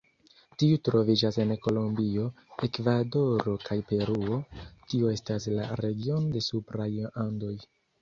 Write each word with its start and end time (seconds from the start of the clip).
Tiu 0.61 0.77
troviĝas 0.87 1.37
en 1.43 1.53
Kolombio, 1.67 2.25
Ekvadoro 2.69 3.55
kaj 3.67 3.79
Peruo, 3.93 4.41
tio 4.89 5.15
estas 5.21 5.51
la 5.61 5.71
regiono 5.87 6.37
de 6.37 6.47
supraj 6.51 6.93
Andoj. 7.27 7.57